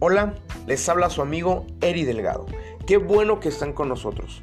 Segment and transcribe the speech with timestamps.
[0.00, 0.36] Hola,
[0.68, 2.46] les habla su amigo Eri Delgado.
[2.86, 4.40] Qué bueno que están con nosotros.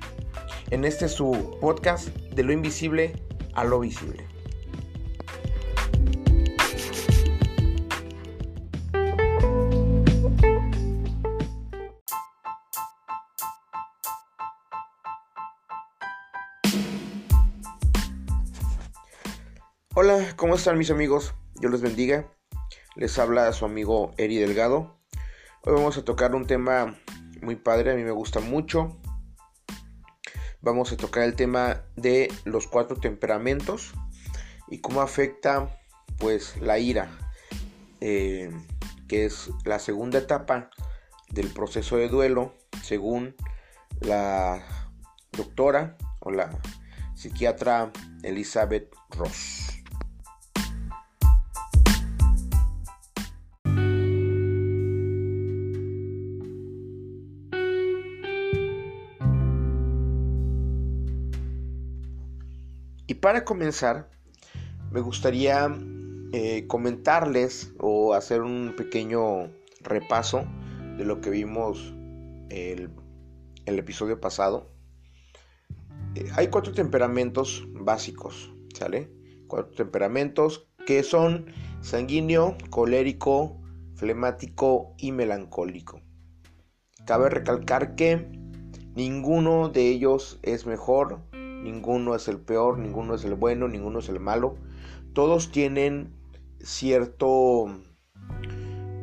[0.70, 3.13] En este su podcast de lo invisible
[3.53, 4.28] a lo visible.
[19.94, 21.33] Hola, ¿cómo están mis amigos?
[21.61, 22.30] Dios les bendiga.
[22.95, 24.95] Les habla su amigo Eri Delgado.
[25.67, 26.95] Hoy vamos a tocar un tema
[27.41, 28.99] muy padre, a mí me gusta mucho.
[30.61, 33.91] Vamos a tocar el tema de los cuatro temperamentos
[34.67, 35.75] y cómo afecta
[36.19, 37.09] pues la ira,
[37.99, 38.51] eh,
[39.07, 40.69] que es la segunda etapa
[41.31, 43.35] del proceso de duelo según
[44.02, 44.63] la
[45.31, 46.52] doctora o la
[47.16, 47.91] psiquiatra
[48.21, 49.75] Elizabeth Ross.
[63.26, 64.08] Para comenzar,
[64.92, 65.76] me gustaría
[66.31, 70.45] eh, comentarles o hacer un pequeño repaso
[70.95, 71.92] de lo que vimos
[72.50, 72.92] el,
[73.66, 74.70] el episodio pasado.
[76.14, 79.09] Eh, hay cuatro temperamentos básicos, ¿sale?
[79.48, 81.48] Cuatro temperamentos que son
[81.81, 83.59] sanguíneo, colérico,
[83.96, 86.00] flemático y melancólico.
[87.08, 88.30] Cabe recalcar que
[88.94, 91.23] ninguno de ellos es mejor
[91.66, 94.55] ninguno es el peor, ninguno es el bueno, ninguno es el malo.
[95.13, 96.13] Todos tienen
[96.61, 97.66] cierto,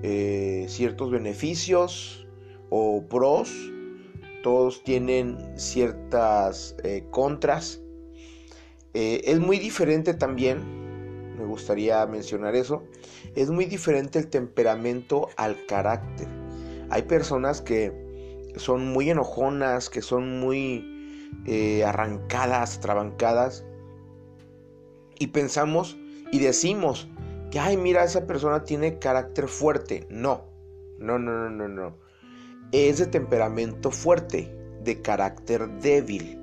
[0.02, 2.26] eh, ciertos beneficios
[2.70, 3.52] o pros,
[4.42, 7.82] todos tienen ciertas eh, contras.
[8.94, 12.84] Eh, es muy diferente también, me gustaría mencionar eso,
[13.34, 16.28] es muy diferente el temperamento al carácter.
[16.90, 17.92] Hay personas que
[18.56, 20.92] son muy enojonas, que son muy
[21.46, 23.64] eh, arrancadas, trabancadas.
[25.18, 25.96] Y pensamos
[26.30, 27.08] y decimos
[27.50, 30.06] que, ay, mira, esa persona tiene carácter fuerte.
[30.10, 30.46] No,
[30.98, 31.98] no, no, no, no, no.
[32.72, 36.38] Es de temperamento fuerte, de carácter débil.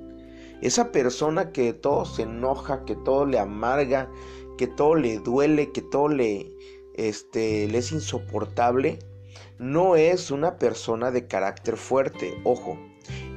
[0.62, 4.10] Esa persona que todo se enoja, que todo le amarga,
[4.58, 6.54] que todo le duele, que todo le,
[6.96, 9.00] este, le es insoportable,
[9.58, 12.34] no es una persona de carácter fuerte.
[12.44, 12.78] Ojo,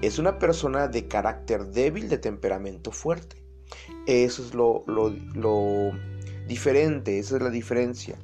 [0.02, 3.42] es una persona de carácter débil, de temperamento fuerte.
[4.06, 4.84] Eso es lo,
[6.48, 8.18] diferente, esa es la diferencia.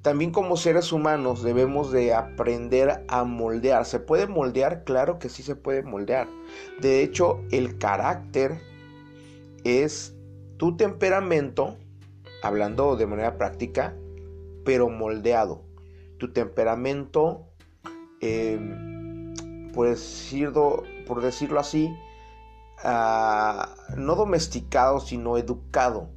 [0.00, 3.84] También como seres humanos debemos de aprender a moldear.
[3.84, 4.84] ¿Se puede moldear?
[4.84, 6.28] Claro que sí se puede moldear.
[6.80, 8.60] De hecho, el carácter
[9.64, 10.14] es
[10.56, 11.76] tu temperamento,
[12.42, 13.94] hablando de manera práctica,
[14.64, 15.64] pero moldeado.
[16.18, 17.46] Tu temperamento
[18.20, 18.99] em,
[19.74, 21.94] por decirlo, por decirlo así,
[22.82, 26.10] ah, no domesticado, sino educado.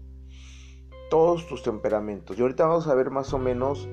[1.09, 2.37] Todos tus temperamentos.
[2.37, 3.87] Y ahorita vamos a ver más o menos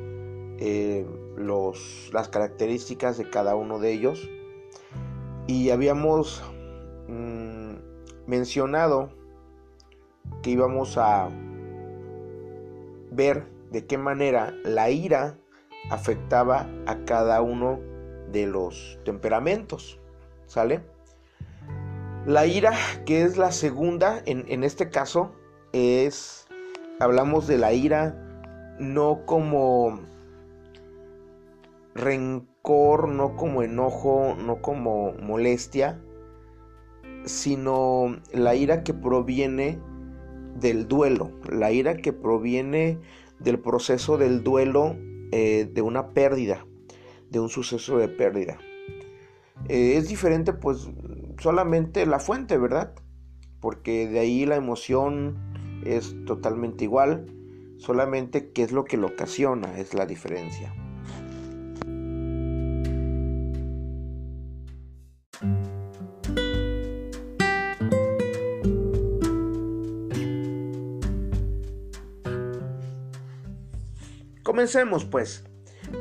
[0.58, 1.06] eh,
[1.36, 4.28] los, las características de cada uno de ellos.
[5.46, 6.42] Y habíamos
[7.08, 7.74] mm,
[8.26, 9.10] mencionado
[10.42, 11.28] que íbamos a
[13.10, 15.38] ver de qué manera la ira
[15.90, 17.89] afectaba a cada uno
[18.32, 19.98] de los temperamentos,
[20.46, 20.80] ¿sale?
[22.26, 22.74] La ira,
[23.06, 25.32] que es la segunda, en, este caso,
[25.72, 26.46] es,
[26.98, 28.14] hablamos de la ira
[28.78, 30.00] no como
[31.94, 35.98] rencor, no como enojo, no como molestia,
[37.24, 39.78] sino la ira que proviene
[40.56, 42.98] del duelo, la ira que proviene
[43.38, 44.96] del proceso del duelo
[45.32, 46.66] eh, de una pérdida,
[47.30, 48.58] de un suceso de pérdida.
[49.68, 50.88] Eh, es diferente pues
[51.38, 52.94] solamente la fuente, ¿verdad?
[53.60, 55.38] Porque de ahí la emoción
[55.84, 57.26] es totalmente igual,
[57.78, 60.74] solamente qué es lo que lo ocasiona es la diferencia.
[74.42, 75.49] Comencemos pues.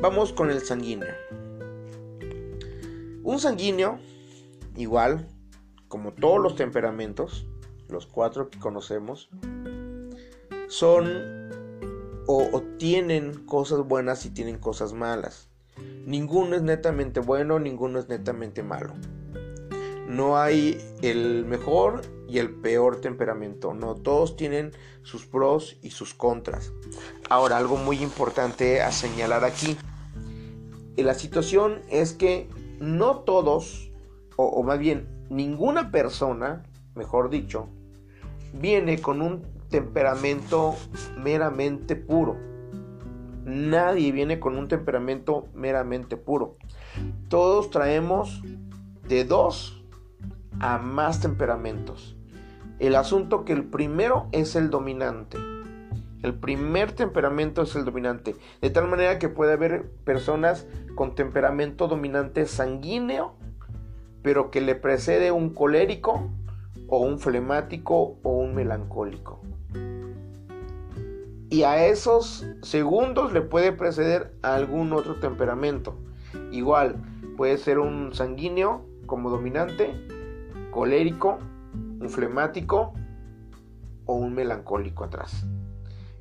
[0.01, 1.13] Vamos con el sanguíneo.
[3.21, 3.99] Un sanguíneo,
[4.77, 5.27] igual,
[5.89, 7.45] como todos los temperamentos,
[7.89, 9.29] los cuatro que conocemos,
[10.69, 11.49] son
[12.27, 15.49] o, tienen cosas buenas y tienen cosas malas.
[16.05, 18.93] Ninguno es netamente bueno, ninguno es netamente malo.
[20.07, 23.73] No hay el mejor y el peor temperamento.
[23.73, 24.71] No, todos tienen
[25.03, 26.71] sus pros y sus contras.
[27.29, 29.77] Ahora, algo muy importante a señalar aquí
[31.03, 32.49] la situación es que
[32.79, 33.91] no todos,
[34.35, 36.63] o, más bien ninguna persona,
[36.95, 37.67] mejor dicho,
[38.53, 40.75] viene con un temperamento
[41.17, 42.37] meramente puro.
[43.45, 46.57] Nadie viene con un temperamento meramente puro.
[47.29, 48.41] Todos traemos
[49.07, 49.83] de dos
[50.59, 52.15] a más temperamentos.
[52.79, 55.37] El asunto que el primero es el dominante.
[56.21, 58.35] El primer temperamento es el dominante.
[58.61, 63.35] De tal manera que puede haber personas con temperamento dominante sanguíneo,
[64.21, 66.29] pero que le precede un colérico
[66.87, 69.41] o un flemático o un melancólico.
[71.49, 75.97] Y a esos segundos le puede preceder algún otro temperamento.
[76.51, 76.97] Igual,
[77.37, 79.95] puede ser un sanguíneo como dominante,
[80.71, 81.39] colérico,
[81.73, 82.93] un flemático
[84.05, 85.47] o un melancólico atrás.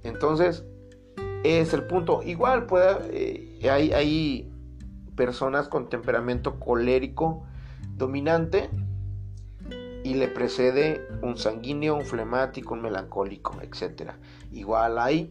[0.09, 0.65] Entonces,
[1.45, 2.23] es el punto.
[2.23, 4.53] Igual puede, eh, hay, hay
[5.17, 7.45] personas con temperamento colérico
[7.95, 8.71] dominante
[10.05, 14.13] y le precede un sanguíneo, un flemático, un melancólico, etc.
[14.53, 15.31] Igual hay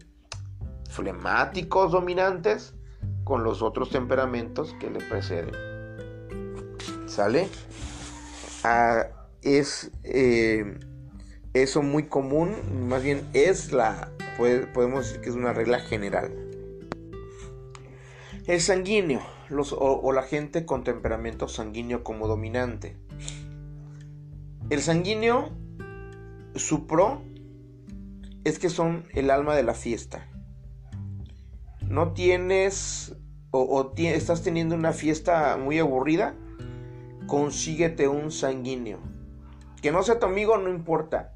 [0.89, 2.73] flemáticos dominantes
[3.23, 5.55] con los otros temperamentos que le preceden.
[7.07, 7.47] ¿Sale?
[8.63, 9.07] Ah,
[9.41, 10.77] es eh,
[11.53, 12.55] eso muy común,
[12.87, 16.31] más bien es la, podemos decir que es una regla general.
[18.45, 22.97] El sanguíneo los, o, la gente con temperamento sanguíneo como dominante.
[24.69, 25.49] El sanguíneo,
[26.55, 27.21] su pro,
[28.43, 30.27] es que son el alma de la fiesta.
[31.81, 33.15] No tienes
[33.51, 36.35] o, o estás teniendo una fiesta muy aburrida,
[37.27, 38.99] consíguete un sanguíneo.
[39.81, 41.33] Que no sea tu amigo, no importa.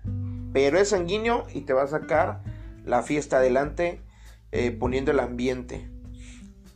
[0.51, 2.44] Pero es sanguíneo y te va a sacar
[2.86, 4.01] la fiesta adelante
[4.51, 5.89] eh, poniendo el ambiente.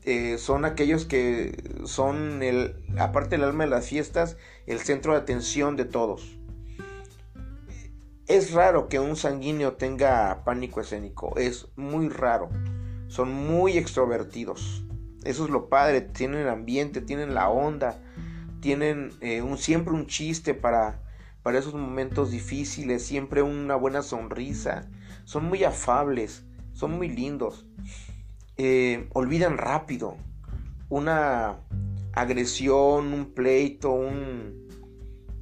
[0.04, 4.38] Eh, son aquellos que son, el, aparte del alma de las fiestas,
[4.68, 6.38] el centro de atención de todos.
[8.28, 12.50] Es raro que un sanguíneo tenga pánico escénico, es muy raro.
[13.08, 14.84] Son muy extrovertidos.
[15.24, 18.00] Eso es lo padre, tienen el ambiente, tienen la onda,
[18.62, 21.04] tienen eh, un, siempre un chiste para,
[21.44, 24.90] para esos momentos difíciles, siempre una buena sonrisa,
[25.26, 27.68] son muy afables, son muy lindos,
[28.58, 30.16] eh, olvidan rápido
[30.90, 31.60] una
[32.14, 34.70] agresión, un pleito, un,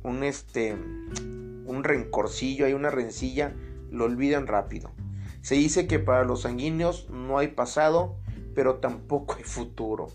[0.03, 3.53] un este, un rencorcillo, hay una rencilla,
[3.91, 4.91] lo olvidan rápido.
[5.41, 8.15] Se dice que para los sanguíneos no hay pasado,
[8.55, 10.07] pero tampoco hay futuro.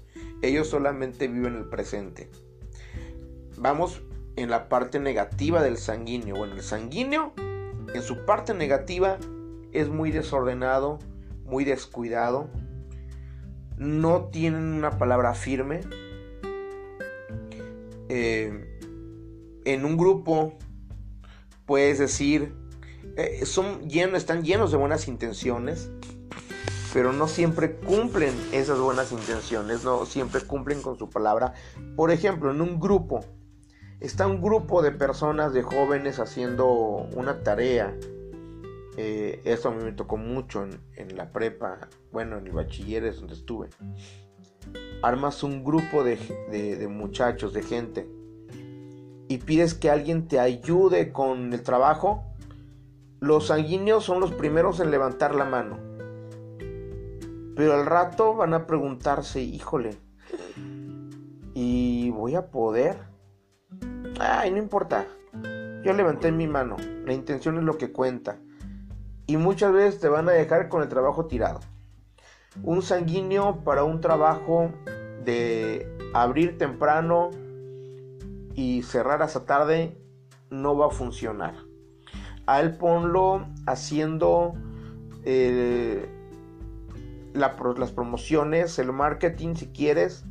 [0.43, 2.31] Ellos solamente viven el presente.
[3.57, 4.03] Vamos
[4.37, 6.37] en la parte negativa del sanguíneo.
[6.37, 7.35] Bueno, el sanguíneo
[7.95, 9.19] en su parte negativa
[9.73, 10.99] es muy desordenado,
[11.45, 12.49] muy descuidado,
[13.77, 15.81] no tienen una palabra firme.
[18.09, 18.81] Eh,
[19.65, 20.55] en un grupo
[21.67, 22.55] puedes decir,
[23.17, 25.91] eh, son están llenos de buenas intenciones,
[26.93, 31.53] pero no siempre cumplen esas buenas intenciones, no siempre cumplen con su palabra.
[31.97, 33.25] Por ejemplo, en un grupo,
[34.01, 36.67] está un grupo de personas, de jóvenes haciendo
[37.15, 37.95] una tarea,
[39.01, 43.21] eh, eso a mí me tocó mucho en, la prepa, bueno, en el bachiller es
[43.21, 43.69] donde estuve.
[45.05, 46.17] Armas un grupo de,
[46.51, 48.09] de muchachos, de gente,
[49.29, 52.25] y pides que alguien te ayude con el trabajo,
[53.21, 55.79] los sanguíneos son los primeros en levantar la mano.
[57.55, 59.97] Pero al rato van a preguntarse, híjole,
[61.55, 62.99] ¿y voy a poder?
[64.19, 65.07] Ay, no importa.
[65.85, 66.77] Yo levanté mi mano.
[67.05, 68.41] La intención es lo que cuenta
[69.29, 71.61] y muchas veces te van a dejar con el trabajo tirado.
[72.63, 74.73] Un sanguíneo para un trabajo
[75.23, 77.31] de abrir temprano
[78.55, 79.97] y cerrar hasta tarde
[80.51, 81.55] no va a funcionar.
[82.47, 84.55] A él ponlo haciendo
[85.25, 86.09] eh,
[87.35, 90.25] las promociones, el marketing si quieres.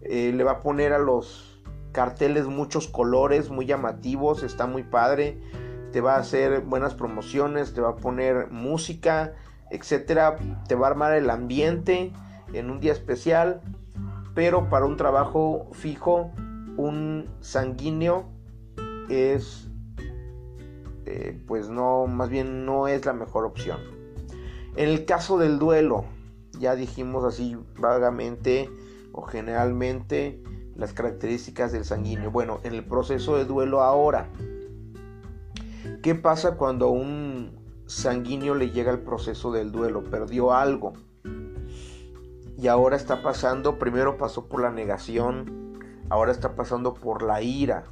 [0.00, 1.62] Eh, le va a poner a los
[1.92, 5.38] carteles muchos colores muy llamativos, está muy padre
[5.92, 9.34] te va a hacer buenas promociones, te va a poner música,
[9.70, 12.12] etcétera, te va a armar el ambiente
[12.52, 13.60] en un día especial,
[14.34, 16.30] pero para un trabajo fijo,
[16.76, 18.24] un sanguíneo
[19.08, 19.68] es,
[21.06, 23.78] eh, pues no, más bien no es la mejor opción.
[24.76, 26.04] En el caso del duelo,
[26.58, 28.70] ya dijimos así vagamente
[29.12, 30.42] o generalmente
[30.76, 32.30] las características del sanguíneo.
[32.30, 34.28] Bueno, en el proceso de duelo ahora,
[36.02, 40.04] ¿Qué pasa cuando a un sanguíneo le llega el proceso del duelo?
[40.04, 40.92] Perdió algo.
[42.56, 47.84] y ahora está pasando, primero pasó por la negación, ahora está pasando por la ira.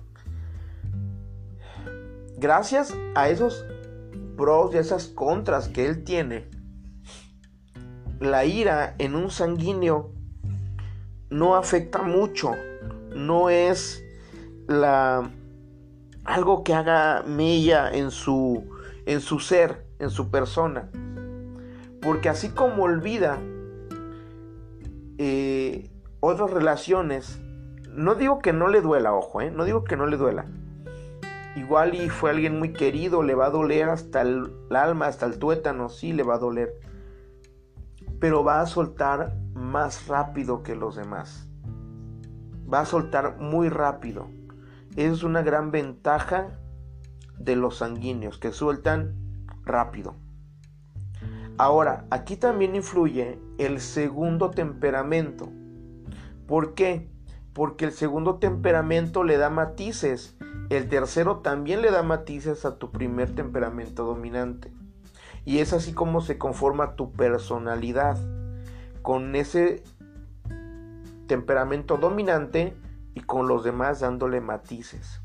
[2.39, 3.67] Gracias a esos
[4.37, 6.49] pros y a esas contras que él tiene,
[8.21, 10.13] la ira en un sanguíneo
[11.31, 12.53] no afecta mucho,
[13.15, 14.05] no es
[14.69, 15.31] la
[16.25, 18.65] algo que haga mella en su
[19.07, 20.91] en su ser, en su persona.
[22.01, 23.39] Porque así como olvida
[25.19, 27.41] eh, otras relaciones,
[27.89, 30.47] no digo que no le duela, ojo, eh, no digo que no le duela.
[31.57, 35.39] Igual y fue alguien muy querido, le va a doler hasta el alma, hasta el
[35.39, 36.73] tuétano, sí le va a doler
[38.21, 41.49] pero va a soltar más rápido que los demás.
[42.73, 44.29] Va a soltar muy rápido.
[45.01, 46.59] Es una gran ventaja
[47.39, 50.15] de los sanguíneos que sueltan rápido.
[51.57, 55.49] Ahora, aquí también influye el segundo temperamento.
[56.47, 57.11] ¿Por qué?
[57.55, 60.37] Porque el segundo temperamento le da matices.
[60.69, 64.71] El tercero también le da matices a tu primer temperamento dominante.
[65.47, 68.19] Y es así como se conforma tu personalidad,
[69.01, 69.83] con ese
[71.27, 72.77] temperamento dominante
[73.15, 75.21] y con los demás dándole matices.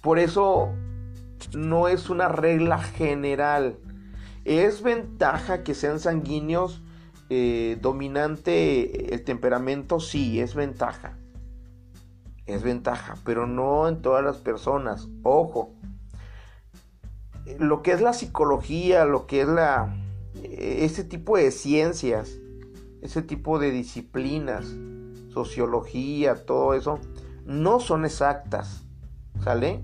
[0.00, 0.72] Por eso
[1.54, 3.78] no es una regla general.
[4.44, 6.82] Es ventaja que sean sanguíneos
[7.28, 11.16] eh, dominante el temperamento, sí, es ventaja.
[12.46, 15.08] Es ventaja, pero no en todas las personas.
[15.22, 15.74] Ojo,
[17.58, 19.94] lo que es la psicología, lo que es la
[20.42, 22.38] ese tipo de ciencias,
[23.02, 24.74] ese tipo de disciplinas,
[25.32, 26.98] sociología, todo eso,
[27.44, 28.84] no son exactas,
[29.42, 29.82] ¿sale?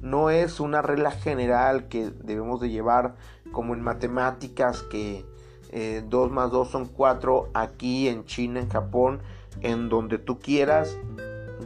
[0.00, 3.16] No es una regla general que debemos de llevar
[3.52, 5.24] como en matemáticas que
[5.70, 9.20] 2 eh, más 2 son 4 aquí en China, en Japón,
[9.60, 10.96] en donde tú quieras,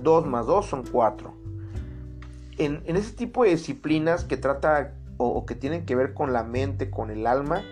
[0.03, 1.35] 2 más 2 son 4.
[2.59, 6.43] En, en ese tipo de disciplinas que trata o, que tienen que ver con la
[6.43, 7.63] mente, con el alma,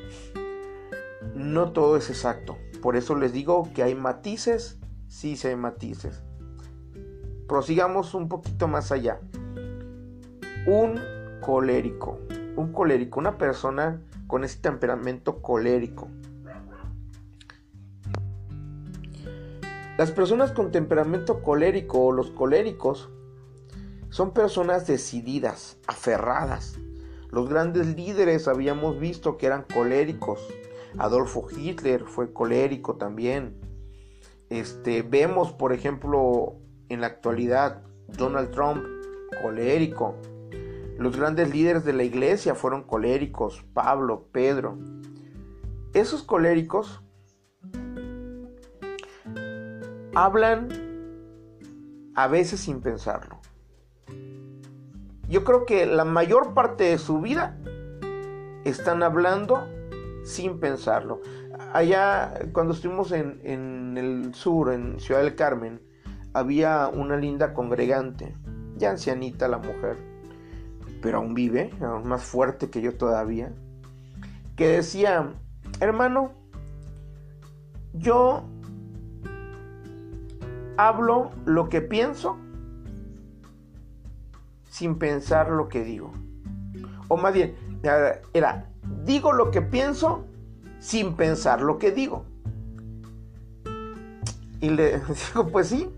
[1.35, 2.57] no todo es exacto.
[2.83, 4.79] Por eso les digo que hay matices,
[5.11, 6.23] sí, sí hay matices.
[7.47, 9.21] Prosigamos un poquito más allá.
[10.67, 10.99] Un
[11.43, 12.19] colérico,
[12.57, 16.09] un colérico, una persona con ese temperamento colérico.
[19.99, 23.11] Las personas con temperamento colérico o los coléricos
[24.09, 26.79] son personas decididas, aferradas,
[27.31, 30.41] los grandes líderes habíamos visto que eran coléricos.
[30.99, 33.55] Adolfo Hitler fue colérico también.
[34.51, 36.57] Este, vemos, por ejemplo,
[36.89, 38.85] en la actualidad, Donald Trump,
[39.43, 40.17] colérico.
[40.99, 44.79] Los grandes líderes de la iglesia fueron coléricos, Pablo, Pedro.
[45.95, 47.03] Esos coléricos
[50.15, 50.69] hablan
[52.15, 53.41] a veces sin pensarlo
[55.31, 57.57] yo creo que la mayor parte de su vida
[58.65, 59.69] están hablando
[60.25, 61.21] sin pensarlo.
[61.73, 65.81] Allá, cuando estuvimos en, el sur, en Ciudad del Carmen,
[66.33, 68.35] había una linda congregante,
[68.77, 69.99] ya ancianita la mujer,
[71.01, 73.53] pero aún vive, aún más fuerte que yo todavía,
[74.57, 75.33] que decía,
[75.79, 76.33] hermano,
[77.93, 78.45] yo
[80.77, 82.37] hablo lo que pienso
[84.65, 86.13] sin pensar lo que digo.
[87.07, 87.55] O más bien,
[88.33, 88.67] era,
[89.05, 90.27] digo lo que pienso
[90.81, 92.25] sin pensar lo que digo.
[94.61, 94.99] Y le
[95.33, 95.89] digo, pues sí,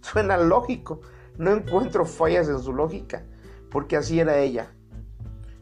[0.00, 1.00] suena lógico.
[1.38, 3.24] No encuentro fallas en su lógica,
[3.70, 4.72] porque así era ella.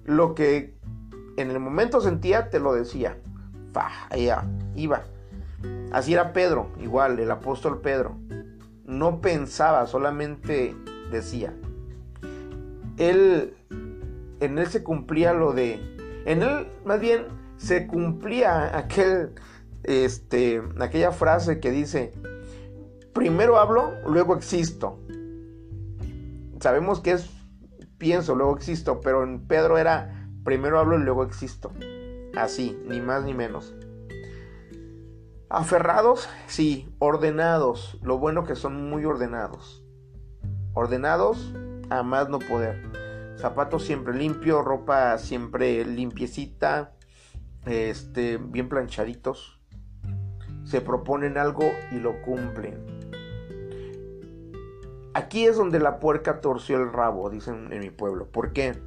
[0.05, 0.75] Lo que
[1.37, 3.19] en el momento sentía, te lo decía.
[4.11, 5.05] Ella iba.
[5.93, 8.17] Así era Pedro, igual, el apóstol Pedro.
[8.85, 10.75] No pensaba, solamente
[11.13, 11.55] decía
[12.99, 13.55] él,
[14.41, 15.81] en él se cumplía lo de,
[16.27, 17.27] en él más bien
[17.59, 19.35] se cumplía aquel,
[19.83, 22.15] este, aquella frase que dice,
[23.13, 24.99] primero hablo, luego existo.
[26.61, 27.31] Sabemos que es
[27.99, 31.73] pienso, luego existo, pero en Pedro era primero hablo y luego existo.
[32.37, 33.75] Así, ni más ni menos.
[35.51, 37.99] Aferrados, sí, ordenados.
[38.03, 39.85] Lo bueno que son muy ordenados.
[40.75, 41.53] Ordenados
[41.91, 42.83] a más no poder.
[43.37, 46.93] Zapatos siempre limpios, ropa siempre limpiecita,
[47.69, 49.61] este, bien planchaditos.
[50.65, 52.85] Se proponen algo y lo cumplen.
[55.15, 58.31] Aquí es donde la puerca torció el rabo, dicen en mi pueblo.
[58.31, 58.79] ¿Por qué?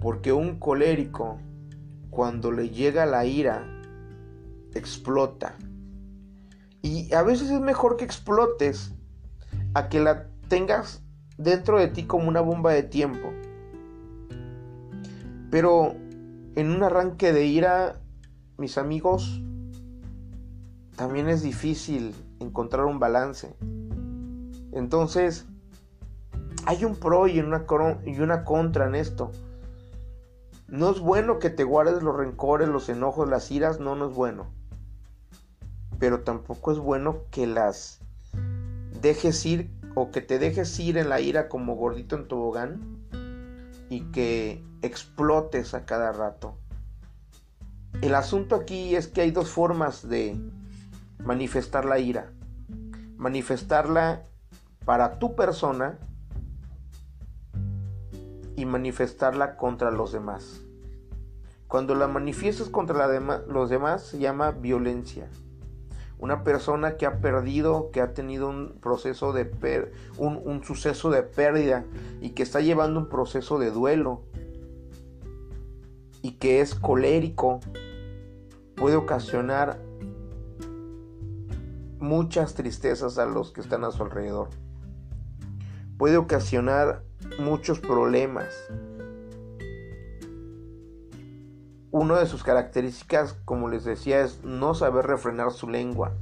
[0.00, 1.38] Porque un colérico,
[2.10, 3.64] cuando le llega la ira,
[4.74, 5.54] explota.
[6.82, 8.94] Y a veces es mejor que explotes
[9.74, 11.02] a que la tengas
[11.36, 13.32] dentro de ti como una bomba de tiempo.
[15.50, 15.96] Pero
[16.58, 18.00] en un arranque de ira,
[18.56, 19.40] mis amigos,
[20.96, 23.54] también es difícil encontrar un balance.
[24.72, 25.46] Entonces,
[26.66, 27.64] hay un pro y una,
[28.04, 29.30] y una contra en esto.
[30.66, 34.14] No es bueno que te guardes los rencores, los enojos, las iras, no, no es
[34.16, 34.48] bueno.
[36.00, 38.00] Pero tampoco es bueno que las
[39.00, 42.98] dejes ir o que te dejes ir en la ira como gordito en tobogán
[43.88, 46.56] y que explotes a cada rato.
[48.02, 50.38] El asunto aquí es que hay dos formas de
[51.24, 52.30] manifestar la ira.
[53.16, 54.22] Manifestarla
[54.84, 55.98] para tu persona
[58.56, 60.60] y manifestarla contra los demás.
[61.66, 63.06] Cuando la manifiestas contra
[63.46, 65.28] los demás se llama violencia.
[66.18, 69.50] Una persona que ha perdido, que ha tenido un proceso de
[70.16, 71.84] un, un suceso de pérdida
[72.20, 74.22] y que está llevando un proceso de duelo
[76.22, 77.60] y que es colérico,
[78.74, 79.78] puede ocasionar
[81.98, 84.48] muchas tristezas a los que están a su alrededor.
[85.98, 87.02] Puede ocasionar
[87.38, 88.54] muchos problemas.
[91.90, 96.12] Una de sus características, como les decía, es no saber refrenar su lengua.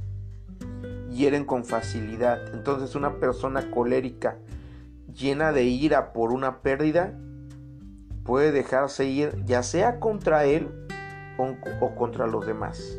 [1.09, 2.53] Hieren con facilidad.
[2.53, 4.37] Entonces una persona colérica,
[5.13, 7.19] llena de ira por una pérdida,
[8.23, 10.87] puede dejarse ir ya sea contra él
[11.37, 11.53] o,
[11.85, 12.97] o contra los demás.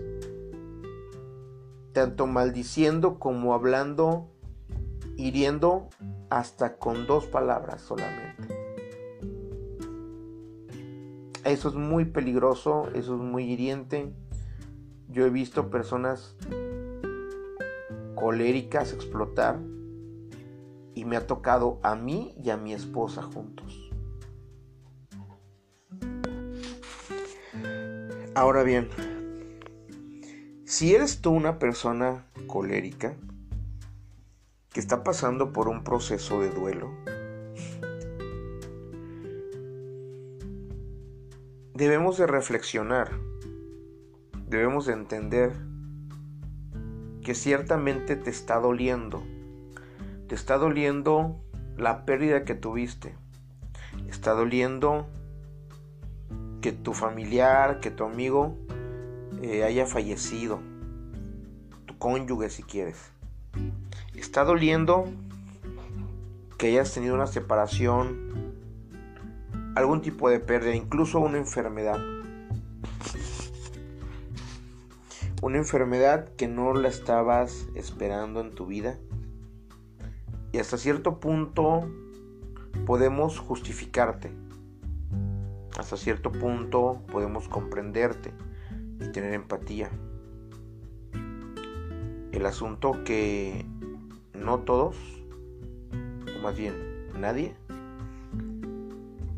[1.94, 4.28] Tanto maldiciendo como hablando,
[5.16, 5.88] hiriendo
[6.28, 8.57] hasta con dos palabras solamente.
[11.48, 14.12] Eso es muy peligroso, eso es muy hiriente.
[15.08, 16.36] Yo he visto personas
[18.14, 19.58] coléricas explotar
[20.94, 23.90] y me ha tocado a mí y a mi esposa juntos.
[28.34, 28.90] Ahora bien,
[30.66, 33.16] si eres tú una persona colérica,
[34.70, 36.90] que está pasando por un proceso de duelo,
[41.78, 43.12] debemos de reflexionar,
[44.48, 45.52] debemos de entender
[47.22, 49.22] que ciertamente te está doliendo,
[50.26, 51.40] te está doliendo
[51.76, 53.14] la pérdida que tuviste,
[54.08, 55.06] está doliendo
[56.62, 58.56] que tu familiar, que tu amigo
[59.40, 60.58] eh, haya fallecido,
[61.86, 63.12] tu cónyuge si quieres.
[64.16, 65.04] Está doliendo
[66.58, 68.47] que hayas tenido una separación,
[69.78, 71.98] algún tipo de pérdida, incluso una enfermedad.
[75.40, 78.98] Una enfermedad que no la estabas esperando en tu vida.
[80.52, 81.88] Y hasta cierto punto
[82.86, 84.32] podemos justificarte.
[85.78, 88.32] Hasta cierto punto podemos comprenderte
[89.00, 89.90] y tener empatía.
[92.32, 93.64] El asunto que
[94.34, 94.96] no todos,
[96.36, 96.74] o más bien
[97.14, 97.54] nadie,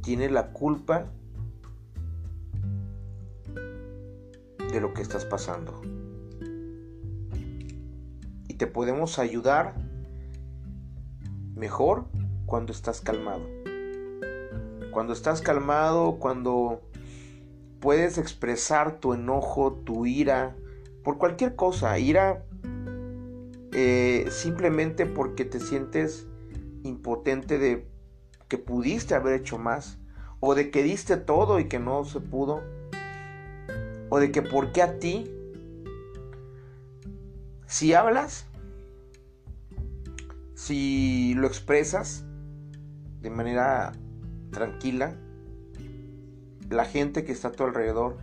[0.02, 1.06] tiene la culpa
[4.72, 5.80] de lo que estás pasando.
[8.48, 9.74] Y te podemos ayudar
[11.54, 12.06] mejor
[12.46, 13.46] cuando estás calmado.
[14.92, 16.82] Cuando estás calmado, cuando
[17.80, 20.56] puedes expresar tu enojo, tu ira,
[21.04, 22.44] por cualquier cosa, ira
[23.72, 26.26] eh, simplemente porque te sientes
[26.82, 27.89] impotente de
[28.50, 29.96] que pudiste haber hecho más,
[30.40, 32.60] o de que diste todo y que no se pudo,
[34.10, 35.30] o de que por qué a ti,
[37.66, 38.46] si hablas,
[40.54, 42.24] si lo expresas
[43.20, 43.92] de manera
[44.50, 45.14] tranquila,
[46.68, 48.18] la gente que está a tu alrededor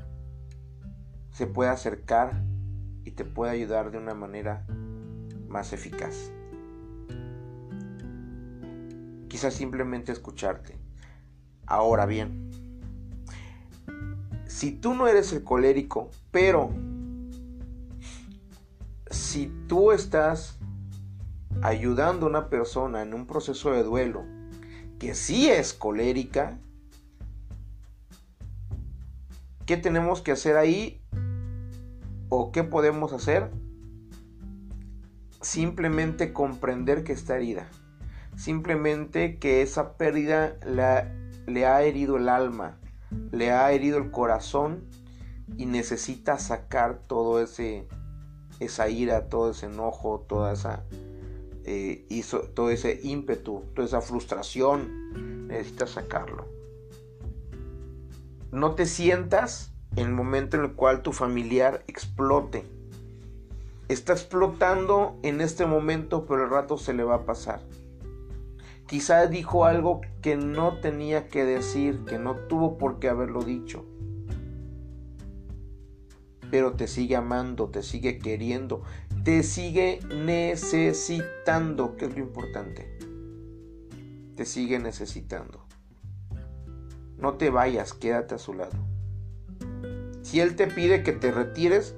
[1.32, 2.44] se puede acercar
[3.06, 4.66] y te puede ayudar de una manera
[5.48, 6.34] más eficaz.
[9.38, 10.80] Quizás simplemente escucharte.
[11.68, 12.50] Ahora bien,
[14.48, 16.72] si tú no eres el colérico, pero
[19.12, 20.58] si tú estás
[21.62, 24.26] ayudando a una persona en un proceso de duelo
[24.98, 26.58] que sí es colérica,
[29.68, 31.00] ¿qué tenemos que hacer ahí?
[32.30, 33.52] ¿O qué podemos hacer?
[35.42, 37.70] simplemente comprender que está herida.
[38.38, 40.56] Simplemente que esa pérdida
[41.48, 42.78] le ha herido el alma,
[43.32, 44.86] le ha herido el corazón
[45.58, 47.88] y necesita sacar todo ese
[48.60, 50.84] esa ira, todo ese enojo, toda esa
[51.66, 52.06] eh,
[52.54, 56.48] todo ese ímpetu, toda esa frustración, necesitas sacarlo.
[58.52, 62.64] No te sientas en el momento en el cual tu familiar explote.
[63.90, 67.62] Está explotando en este momento, pero el rato se le va a pasar.
[68.88, 73.86] Quizá dijo algo que no tenía que decir, que no tuvo por qué haberlo dicho.
[76.50, 78.84] Pero te sigue amando, te sigue queriendo,
[79.26, 82.98] te sigue necesitando, que es lo importante.
[84.38, 85.66] Te sigue necesitando.
[87.18, 88.78] No te vayas, quédate a su lado.
[90.22, 91.94] Si Él te pide que te retires,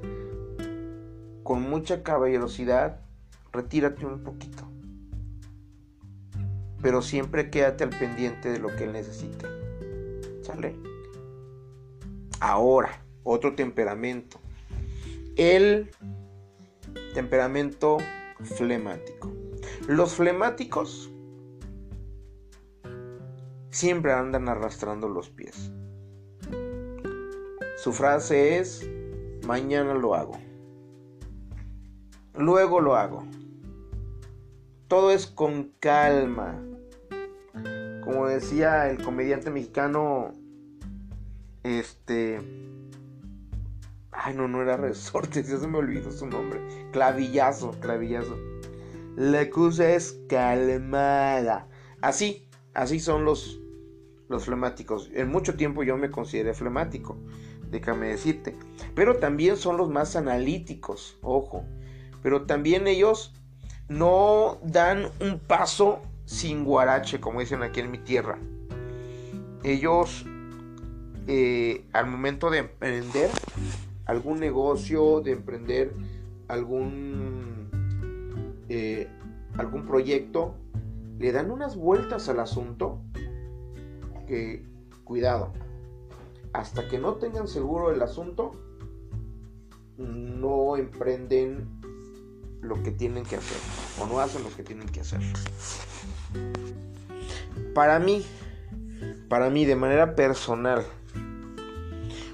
[1.43, 3.01] con mucha caballerosidad,
[3.51, 4.68] retírate un poquito
[6.81, 9.45] pero siempre quédate al pendiente de lo que él necesite.
[10.41, 10.75] ¿Sale?
[12.39, 14.39] Ahora, otro temperamento.
[15.35, 15.91] El
[17.13, 17.97] temperamento
[18.57, 19.31] flemático.
[19.87, 21.11] Los flemáticos
[23.71, 25.71] siempre andan arrastrando los pies.
[27.77, 28.89] Su frase es,
[29.45, 30.37] mañana lo hago.
[32.35, 33.23] Luego lo hago.
[34.87, 36.61] Todo es con calma.
[38.09, 40.33] Como decía el comediante mexicano,
[41.61, 42.39] este...
[44.11, 46.59] Ay, no, no era Resortes, ya se me olvidó su nombre.
[46.91, 48.35] Clavillazo, clavillazo.
[49.15, 51.67] La cosa es calmada.
[52.01, 53.61] Así, así son los,
[54.27, 55.11] los flemáticos.
[55.13, 57.15] En mucho tiempo yo me consideré flemático,
[57.69, 58.57] déjame decirte.
[58.95, 61.63] Pero también son los más analíticos, ojo.
[62.23, 63.35] Pero también ellos
[63.87, 68.37] no dan un paso sin guarache, como dicen aquí en mi tierra.
[69.63, 70.27] Ellos,
[71.25, 73.31] eh, al momento de emprender
[74.05, 75.91] algún negocio, de emprender
[76.47, 77.71] algún,
[78.69, 79.07] eh,
[79.57, 80.53] algún proyecto,
[81.17, 83.01] le dan unas vueltas al asunto
[84.27, 84.63] que,
[85.05, 85.51] cuidado,
[86.53, 88.51] hasta que no tengan seguro el asunto,
[89.97, 91.67] no emprenden
[92.61, 93.57] lo que tienen que hacer
[93.99, 95.21] o no hacen lo que tienen que hacer.
[97.73, 98.25] Para mí,
[99.29, 100.83] para mí de manera personal,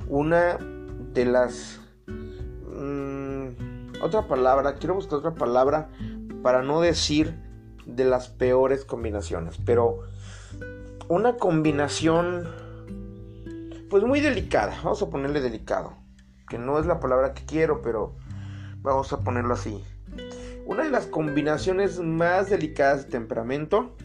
[0.07, 0.57] una
[1.13, 1.79] de las...
[2.07, 5.89] Mm, otra palabra, quiero buscar otra palabra
[6.43, 7.35] para no decir
[7.85, 9.99] de las peores combinaciones, pero
[11.07, 12.47] una combinación
[13.89, 15.93] pues muy delicada, vamos a ponerle delicado,
[16.49, 18.15] que no es la palabra que quiero, pero
[18.81, 19.83] vamos a ponerlo así.
[20.65, 23.95] Una de las combinaciones más delicadas de temperamento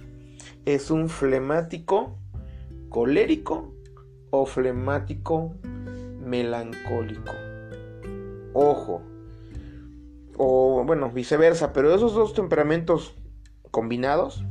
[0.67, 2.19] es un flemático
[2.91, 3.75] colérico
[4.29, 5.55] o flemático
[6.23, 7.33] melancólico.
[8.53, 9.01] Ojo.
[10.37, 13.15] O bueno, viceversa, pero esos dos temperamentos
[13.71, 14.45] combinados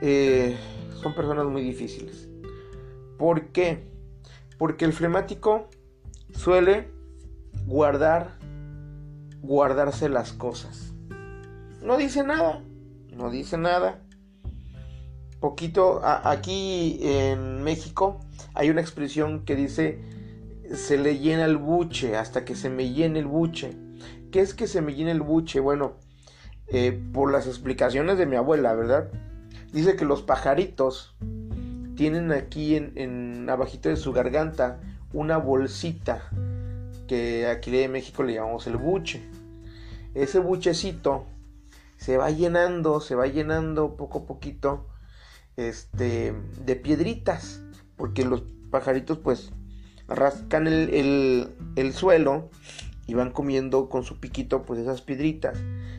[0.00, 0.56] eh,
[1.00, 2.28] son personas muy difíciles.
[3.18, 3.86] ¿Por qué?
[4.58, 5.68] Porque el flemático
[6.32, 6.90] suele
[7.66, 8.36] guardar
[9.42, 10.92] guardarse las cosas.
[11.82, 12.62] No dice nada,
[13.16, 14.02] no dice nada.
[15.40, 18.20] Poquito, aquí en México
[18.54, 20.00] hay una expresión que dice,
[20.74, 23.76] se le llena el buche hasta que se me llene el buche.
[24.32, 25.60] ¿Qué es que se me llene el buche?
[25.60, 25.94] Bueno,
[26.66, 29.10] eh, por las explicaciones de mi abuela, ¿verdad?
[29.72, 31.16] Dice que los pajaritos
[31.94, 34.80] tienen aquí en, en abajito de su garganta
[35.12, 36.28] una bolsita
[37.08, 39.28] que aquí de México le llamamos el buche.
[40.14, 41.26] Ese buchecito
[41.96, 44.86] se va llenando, se va llenando poco a poquito
[45.56, 46.32] este,
[46.64, 47.60] de piedritas,
[47.96, 49.50] porque los pajaritos pues
[50.06, 52.50] rascan el, el, suelo
[53.06, 55.58] y van comiendo con su piquito pues esas piedritas.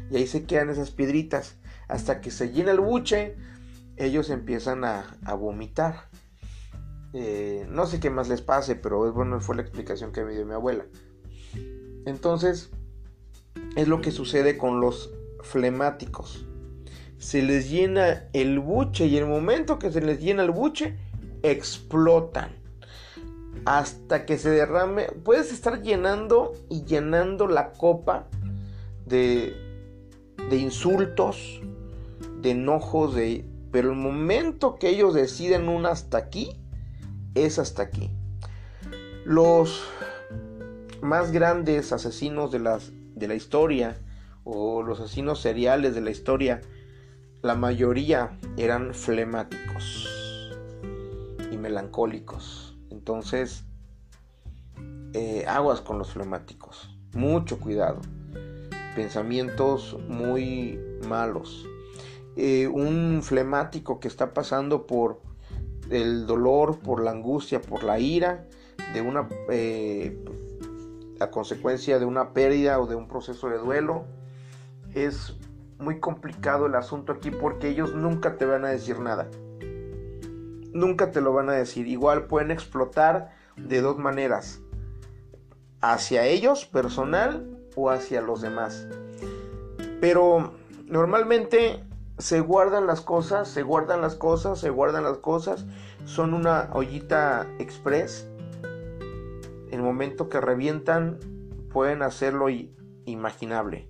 [0.09, 1.57] Y ahí se quedan esas piedritas.
[1.89, 3.35] Hasta que se llena el buche
[3.99, 6.09] ellos empiezan a, a vomitar
[7.13, 10.45] eh, no sé qué más les pase pero bueno fue la explicación que me dio
[10.45, 10.85] mi abuela
[12.05, 12.71] entonces
[13.75, 16.45] es lo que sucede con los flemáticos.
[17.17, 20.95] Se les llena el buche y el momento que se les llena el buche,
[21.43, 22.55] explotan.
[23.65, 28.27] Hasta que se derrame, puedes estar llenando y llenando la copa
[29.05, 29.53] de,
[30.49, 31.61] de insultos,
[32.41, 36.58] de enojos, de, pero el momento que ellos deciden un hasta aquí,
[37.35, 38.09] es hasta aquí.
[39.25, 39.83] Los
[41.01, 43.97] más grandes asesinos de las de la historia
[44.43, 46.61] o los asesinos seriales de la historia,
[47.41, 50.09] la mayoría eran flemáticos
[51.51, 52.77] y melancólicos.
[52.89, 53.65] Entonces,
[55.13, 56.97] eh, aguas con los flemáticos.
[57.13, 58.01] Mucho cuidado.
[58.95, 61.65] Pensamientos muy malos.
[62.35, 65.21] Eh, un flemático que está pasando por
[65.89, 68.45] el dolor, por la angustia, por la ira,
[68.93, 70.23] de una eh,
[71.31, 74.05] consecuencia de una pérdida o de un proceso de duelo.
[74.93, 75.35] Es
[75.77, 79.27] muy complicado el asunto aquí porque ellos nunca te van a decir nada.
[80.73, 81.87] Nunca te lo van a decir.
[81.87, 84.61] Igual pueden explotar de dos maneras.
[85.81, 88.87] Hacia ellos personal o hacia los demás.
[90.01, 90.53] Pero
[90.85, 91.83] normalmente
[92.19, 95.65] se guardan las cosas, se guardan las cosas, se guardan las cosas.
[96.03, 98.29] Son una ollita express.
[99.71, 101.17] El momento que revientan
[101.71, 102.47] pueden hacerlo
[103.05, 103.87] imaginable.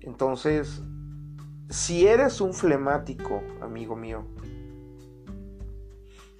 [0.00, 0.82] Entonces,
[1.70, 4.24] si eres un flemático, amigo mío,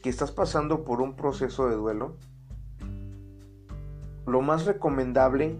[0.02, 2.16] que estás pasando por un proceso de duelo,
[4.26, 5.56] lo más recomendable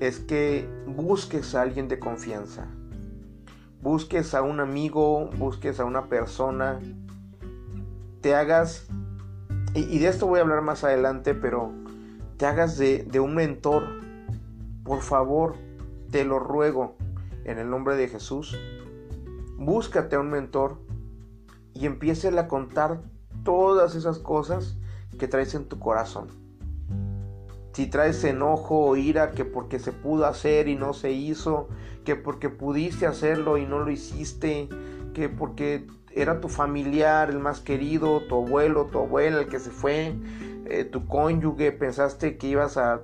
[0.00, 2.75] es que busques a alguien de confianza.
[3.86, 6.80] Busques a un amigo, busques a una persona,
[8.20, 8.88] te hagas,
[9.74, 11.70] y, de esto voy a hablar más adelante, pero
[12.36, 13.84] te hagas de, un mentor.
[14.82, 15.54] Por favor,
[16.10, 16.96] te lo ruego
[17.44, 18.58] en el nombre de Jesús.
[19.56, 20.80] Búscate a un mentor
[21.72, 23.02] y empiece a contar
[23.44, 24.78] todas esas cosas
[25.16, 26.45] que traes en tu corazón.
[27.76, 31.68] Si traes enojo o ira que porque se pudo hacer y no se hizo,
[32.06, 34.70] que porque pudiste hacerlo y no lo hiciste,
[35.12, 39.68] que porque era tu familiar, el más querido, tu abuelo, tu abuela, el que se
[39.68, 40.14] fue,
[40.64, 43.02] eh, tu cónyuge, pensaste que ibas a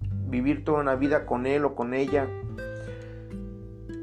[0.00, 2.26] vivir toda una vida con él o con ella,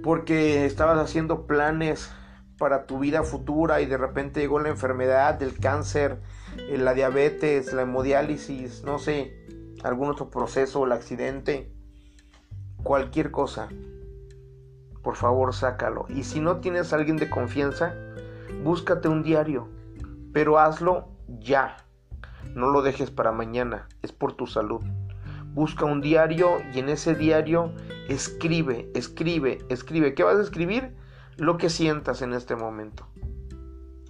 [0.03, 2.11] porque estabas haciendo planes
[2.59, 6.19] para tu vida futura y de repente llegó la enfermedad, el cáncer,
[6.69, 9.44] eh, la diabetes, la hemodiálisis, no sé,
[9.83, 11.71] algún otro proceso, el accidente,
[12.83, 13.69] cualquier cosa,
[15.01, 16.05] por favor sácalo.
[16.09, 17.93] Y si no tienes a alguien de confianza,
[18.63, 19.67] búscate un diario,
[20.33, 21.09] pero hazlo
[21.39, 21.77] ya.
[22.55, 24.81] No lo dejes para mañana, es por tu salud.
[25.53, 27.71] Busca un diario y en ese diario
[28.09, 30.13] escribe, escribe, escribe.
[30.13, 30.95] ¿Qué vas a escribir?
[31.37, 33.07] Lo que sientas en este momento.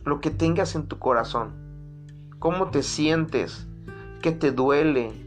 [0.03, 1.53] Lo que tengas en tu corazón.
[2.39, 3.67] ¿Cómo te sientes?
[4.21, 5.24] ¿Qué te duele?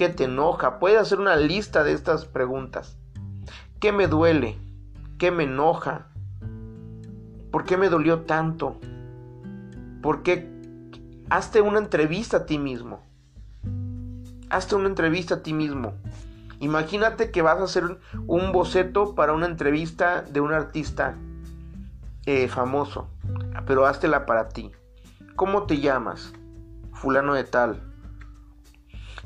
[0.00, 0.78] ¿Qué te enoja?
[0.78, 2.96] Puedes hacer una lista de estas preguntas.
[3.80, 4.56] ¿Qué me duele?
[5.18, 6.06] ¿Qué me enoja?
[7.50, 8.80] ¿Por qué me dolió tanto?
[10.00, 10.48] ¿Por qué?
[11.28, 13.02] Hazte una entrevista a ti mismo
[14.48, 15.92] hazte una entrevista a ti mismo.
[16.60, 21.14] Imagínate que vas a hacer un boceto para una entrevista de un artista
[22.24, 23.10] eh, famoso,
[23.66, 24.72] pero háztela para ti.
[25.36, 26.32] ¿Cómo te llamas?
[26.94, 27.89] Fulano de tal.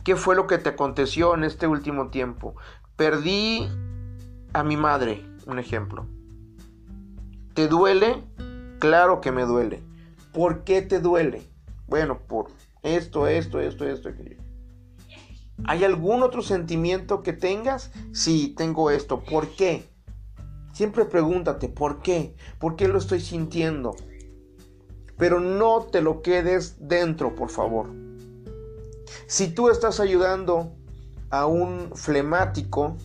[0.04, 2.54] ¿Qué fue lo que te aconteció en este último tiempo?
[2.94, 3.66] Perdí
[4.52, 6.06] a mi madre, un ejemplo.
[7.54, 8.22] ¿Te duele?
[8.80, 9.82] Claro que me duele.
[10.34, 11.48] ¿Por qué te duele?
[11.86, 12.48] Bueno, por
[12.82, 14.10] esto, esto, esto, esto.
[15.64, 17.90] ¿Hay algún otro sentimiento que tengas?
[18.12, 19.20] Sí, tengo esto.
[19.20, 19.88] ¿Por qué?
[20.74, 22.36] Siempre pregúntate, ¿por qué?
[22.58, 23.96] ¿Por qué lo estoy sintiendo?
[25.16, 28.03] Pero no te lo quedes dentro, por favor.
[29.26, 30.72] Si tú estás ayudando
[31.30, 32.96] a un flemático,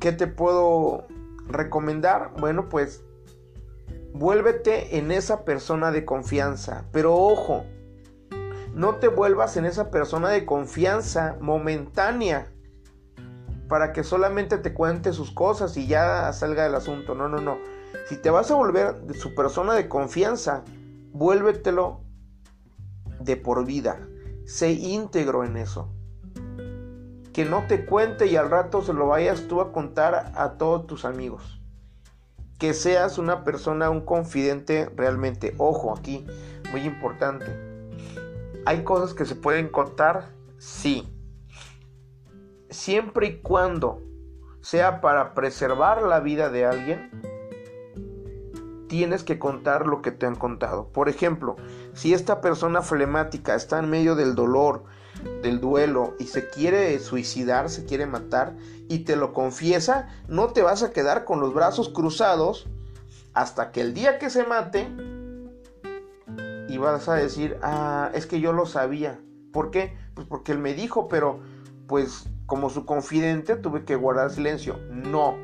[0.00, 1.06] ¿qué te puedo
[1.48, 2.32] recomendar?
[2.38, 3.02] Bueno, pues
[4.12, 6.84] vuélvete en esa persona de confianza.
[6.92, 7.64] Pero ojo,
[8.74, 12.48] no te vuelvas en esa persona de confianza momentánea
[13.68, 17.14] para que solamente te cuente sus cosas y ya salga del asunto.
[17.14, 17.58] No, no, no.
[18.06, 20.64] Si te vas a volver de su persona de confianza,
[21.12, 22.00] vuélvetelo
[23.24, 24.08] de por vida.
[24.44, 25.92] Sé íntegro en eso.
[27.32, 30.86] Que no te cuente y al rato se lo vayas tú a contar a todos
[30.86, 31.60] tus amigos.
[32.58, 35.54] Que seas una persona, un confidente realmente.
[35.58, 36.26] Ojo aquí,
[36.72, 37.72] muy importante
[38.64, 40.28] ¿Hay cosas que se pueden contar?
[40.58, 41.08] Sí.
[42.70, 44.00] Siempre y cuando
[44.60, 47.10] sea para preservar la vida de alguien,
[48.92, 50.88] tienes que contar lo que te han contado.
[50.88, 51.56] Por ejemplo,
[51.94, 54.84] si esta persona flemática está en medio del dolor,
[55.42, 58.54] del duelo y se quiere suicidar, se quiere matar
[58.90, 62.68] y te lo confiesa, no te vas a quedar con los brazos cruzados
[63.32, 64.92] hasta que el día que se mate
[66.68, 69.18] y vas a decir, ah, es que yo lo sabía.
[69.54, 69.96] ¿Por qué?
[70.12, 71.40] Pues porque él me dijo, pero
[71.88, 74.78] pues como su confidente tuve que guardar silencio.
[74.90, 75.34] No,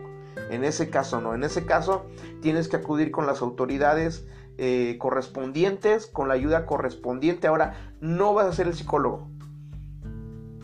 [0.51, 2.07] En ese caso no, en ese caso
[2.41, 4.27] tienes que acudir con las autoridades
[4.61, 7.47] eh, correspondientes, con la ayuda correspondiente.
[7.47, 9.29] Ahora, no vas a ser el psicólogo.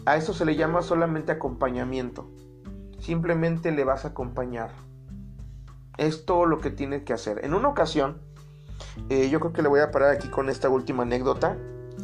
[0.05, 2.29] A eso se le llama solamente acompañamiento.
[2.99, 4.71] Simplemente le vas a acompañar.
[5.97, 7.45] Es todo lo que tienes que hacer.
[7.45, 8.19] En una ocasión,
[9.11, 11.57] eh, yo creo que le voy a parar aquí con esta última anécdota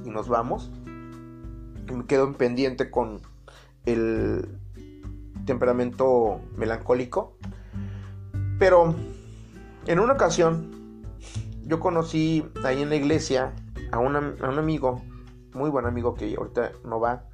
[0.04, 0.70] y nos vamos.
[1.92, 3.20] Me quedo en pendiente con
[3.85, 4.48] el
[5.44, 7.37] temperamento melancólico.
[8.61, 8.94] Pero
[9.87, 11.03] en una ocasión
[11.64, 13.55] yo conocí ahí en la iglesia
[13.90, 15.03] a, un amigo,
[15.55, 17.25] muy buen amigo que ahorita no va,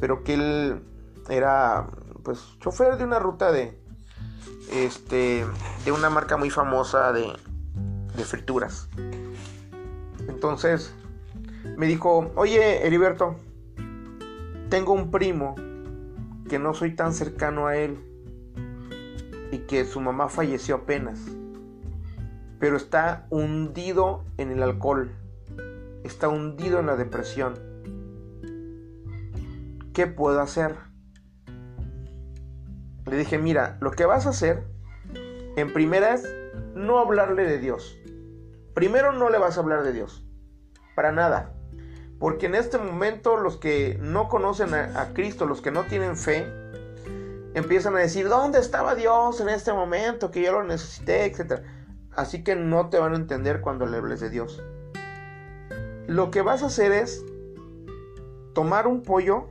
[0.00, 0.82] pero que él
[1.28, 1.88] era
[2.22, 3.76] pues chofer de una ruta de
[4.70, 5.44] este
[5.84, 7.32] de una marca muy famosa de,
[8.16, 8.88] de frituras.
[10.28, 10.94] Entonces
[11.76, 13.34] me dijo, oye Heriberto,
[14.70, 15.56] tengo un primo
[16.48, 18.11] que no soy tan cercano a él
[19.52, 21.20] y que su mamá falleció apenas,
[22.58, 25.12] pero está hundido en el alcohol,
[26.02, 27.54] está hundido en la depresión.
[29.92, 30.74] ¿Qué puedo hacer?
[33.06, 34.64] Le dije, mira, lo que vas a hacer
[35.56, 36.26] en primera es
[36.74, 37.98] no hablarle de Dios.
[38.74, 40.26] Primero no le vas a hablar de Dios.
[40.96, 41.52] Para nada.
[42.18, 46.46] Porque en este momento los que no conocen a, Cristo, los que no tienen fe,
[47.54, 50.30] empiezan a decir, ¿dónde estaba Dios en este momento?
[50.30, 51.62] Que yo lo necesité, etc.
[52.14, 54.62] Así que no te van a entender cuando le hables de Dios.
[56.06, 57.24] Lo que vas a hacer es
[58.54, 59.48] tomar un pollo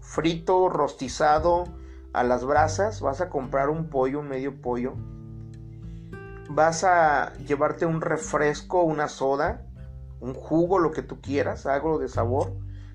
[0.00, 1.64] frito, rostizado,
[2.12, 4.94] a las brasas, vas a comprar un pollo, medio pollo,
[6.48, 9.66] vas a llevarte un refresco, una soda,
[10.20, 12.52] un jugo, lo que tú quieras, algo de sabor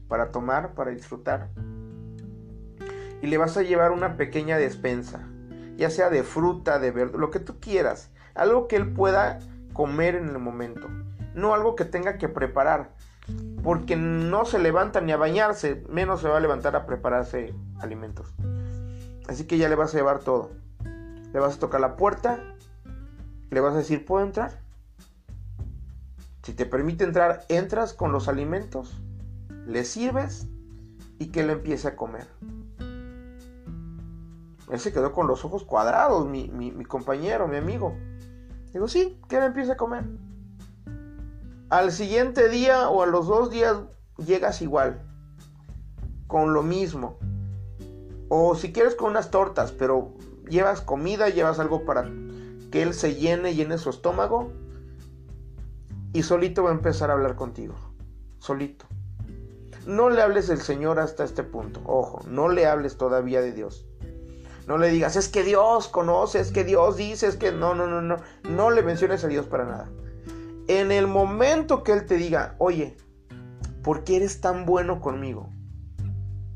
[0.07, 1.49] para tomar, para disfrutar.
[3.25, 5.27] Y le vas a llevar una pequeña despensa,
[5.77, 9.39] ya sea de fruta, de verde, lo que tú quieras, algo que él pueda
[9.73, 10.87] comer en el momento,
[11.33, 12.91] no algo que tenga que preparar,
[13.63, 18.35] porque no se levanta ni a bañarse, menos se va a levantar a prepararse alimentos.
[19.27, 20.51] Así que ya le vas a llevar todo.
[21.33, 22.55] Le vas a tocar la puerta
[23.55, 24.59] le vas a decir, ¿puedo entrar?
[26.43, 29.01] Si te permite entrar, entras con los alimentos,
[29.65, 30.47] le sirves
[31.19, 32.27] y que él empiece a comer.
[34.69, 36.49] Él se quedó con los ojos cuadrados, mi,
[36.85, 37.95] compañero, mi amigo.
[38.73, 40.05] Digo, sí, que él empiece a comer.
[41.69, 43.77] Al siguiente día o a los dos días
[44.17, 45.01] llegas igual,
[46.27, 47.17] con lo mismo.
[48.29, 50.13] O si quieres con unas tortas, pero
[50.49, 52.03] llevas comida, llevas algo para
[52.71, 54.51] que él se llene, llene su estómago
[56.13, 57.75] y solito va a empezar a hablar contigo.
[58.39, 58.85] Solito.
[59.85, 61.81] No le hables del Señor hasta este punto.
[61.85, 63.85] Ojo, no le hables todavía de Dios.
[64.67, 67.87] No le digas, es que Dios conoce, es que Dios dice, es que no, no,
[67.87, 68.17] no, no.
[68.49, 69.89] No le menciones a Dios para nada.
[70.67, 72.97] En el momento que Él te diga, oye,
[73.83, 75.49] ¿por qué eres tan bueno conmigo?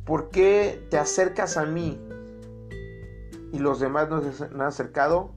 [0.06, 2.02] ¿Por qué te acercas a mí
[3.52, 5.36] y los demás no se han acercado?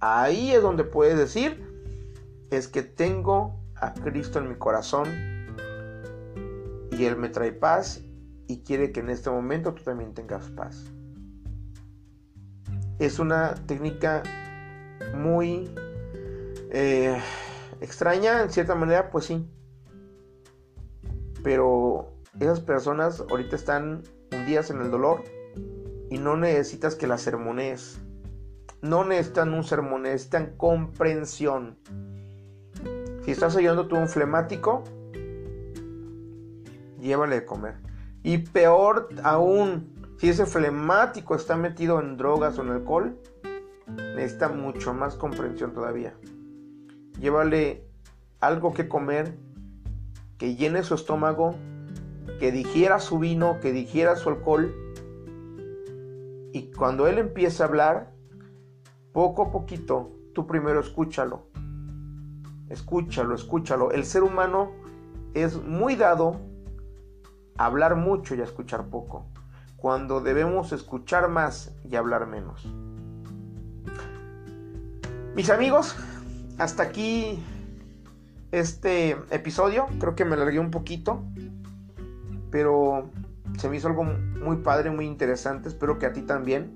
[0.00, 1.64] Ahí es donde puedes decir,
[2.50, 5.08] es que tengo a Cristo en mi corazón
[6.90, 8.02] y Él me trae paz
[8.48, 10.92] y quiere que en este momento tú también tengas paz.
[12.98, 14.22] Es una técnica
[15.14, 15.70] muy
[16.70, 17.18] eh,
[17.80, 19.46] extraña, en cierta manera, pues sí.
[21.42, 24.02] Pero esas personas ahorita están
[24.32, 25.24] hundidas en el dolor
[26.10, 28.00] y no necesitas que las sermonees
[28.82, 31.78] no necesitan un sermón, necesitan comprensión.
[33.24, 34.82] Si estás oyendo tú un flemático,
[37.00, 37.76] llévale de comer.
[38.24, 43.18] Y peor aún, si ese flemático está metido en drogas o en alcohol,
[44.14, 46.14] necesita mucho más comprensión todavía.
[47.18, 47.88] Llévale
[48.38, 49.36] algo que comer,
[50.38, 51.56] que llene su estómago,
[52.38, 54.72] que digiera su vino, que digiera su alcohol.
[56.52, 58.12] Y cuando él empieza a hablar,
[59.10, 61.48] poco a poquito, tú primero escúchalo.
[62.68, 63.90] Escúchalo, escúchalo.
[63.90, 64.70] El ser humano
[65.34, 66.40] es muy dado
[67.58, 69.26] a hablar mucho y a escuchar poco,
[69.82, 72.64] cuando debemos escuchar más y hablar menos.
[75.34, 75.96] Mis amigos,
[76.56, 77.42] hasta aquí
[78.52, 79.88] este episodio.
[79.98, 81.24] Creo que me alargué un poquito,
[82.52, 83.10] pero
[83.58, 85.68] se me hizo algo muy padre, muy interesante.
[85.68, 86.74] Espero que a ti también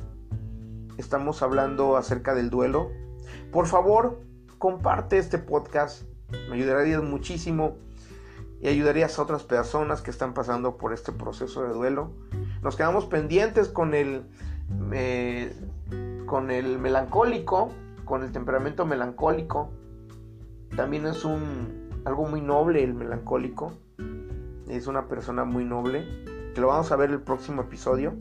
[0.98, 2.90] estamos hablando acerca del duelo.
[3.52, 4.20] Por favor,
[4.58, 6.02] comparte este podcast,
[6.50, 7.76] me ayudarías muchísimo
[8.60, 12.25] y ayudarías a otras personas que están pasando por este proceso de duelo.
[12.62, 14.24] Nos quedamos pendientes con el,
[14.92, 15.54] eh,
[16.26, 17.70] con el melancólico,
[18.04, 19.70] con el temperamento melancólico.
[20.76, 23.72] También es un algo muy noble el melancólico.
[24.68, 26.06] Es una persona muy noble.
[26.54, 28.14] Que lo vamos a ver el próximo episodio.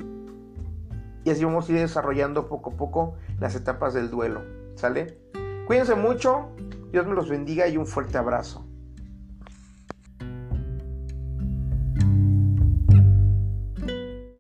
[1.24, 4.42] Y así vamos a ir desarrollando poco a poco las etapas del duelo.
[4.76, 5.20] ¿Sale?
[5.68, 6.50] Cuídense mucho.
[6.92, 8.65] Dios me los bendiga y un fuerte abrazo.